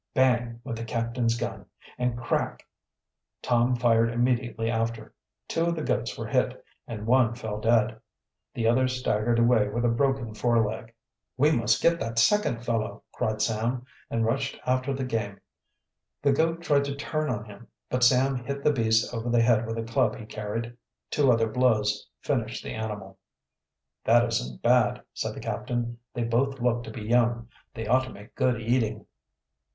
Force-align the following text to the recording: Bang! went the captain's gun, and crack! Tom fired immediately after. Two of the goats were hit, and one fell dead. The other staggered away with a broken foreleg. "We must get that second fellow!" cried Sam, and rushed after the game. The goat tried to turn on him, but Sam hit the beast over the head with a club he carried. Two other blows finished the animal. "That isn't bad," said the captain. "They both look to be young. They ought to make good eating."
Bang! 0.15 0.59
went 0.63 0.79
the 0.79 0.83
captain's 0.83 1.37
gun, 1.37 1.67
and 1.95 2.17
crack! 2.17 2.65
Tom 3.43 3.75
fired 3.75 4.09
immediately 4.11 4.67
after. 4.67 5.13
Two 5.47 5.65
of 5.65 5.75
the 5.75 5.83
goats 5.83 6.17
were 6.17 6.25
hit, 6.25 6.65
and 6.87 7.05
one 7.05 7.35
fell 7.35 7.59
dead. 7.59 7.99
The 8.55 8.65
other 8.67 8.87
staggered 8.87 9.37
away 9.37 9.67
with 9.69 9.85
a 9.85 9.89
broken 9.89 10.33
foreleg. 10.33 10.91
"We 11.37 11.51
must 11.51 11.83
get 11.83 11.99
that 11.99 12.17
second 12.17 12.65
fellow!" 12.65 13.03
cried 13.13 13.43
Sam, 13.43 13.85
and 14.09 14.25
rushed 14.25 14.59
after 14.65 14.91
the 14.91 15.03
game. 15.05 15.39
The 16.23 16.33
goat 16.33 16.63
tried 16.63 16.85
to 16.85 16.95
turn 16.95 17.29
on 17.29 17.45
him, 17.45 17.67
but 17.87 18.03
Sam 18.03 18.37
hit 18.43 18.63
the 18.63 18.73
beast 18.73 19.13
over 19.13 19.29
the 19.29 19.43
head 19.43 19.67
with 19.67 19.77
a 19.77 19.83
club 19.83 20.15
he 20.17 20.25
carried. 20.25 20.75
Two 21.11 21.31
other 21.31 21.47
blows 21.47 22.09
finished 22.21 22.63
the 22.63 22.71
animal. 22.73 23.19
"That 24.05 24.25
isn't 24.25 24.63
bad," 24.63 25.03
said 25.13 25.35
the 25.35 25.41
captain. 25.41 25.99
"They 26.15 26.23
both 26.23 26.59
look 26.59 26.83
to 26.85 26.91
be 26.91 27.03
young. 27.03 27.49
They 27.75 27.85
ought 27.85 28.05
to 28.05 28.09
make 28.13 28.33
good 28.33 28.59
eating." 28.63 29.05